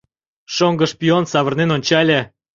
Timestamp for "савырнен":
1.31-1.69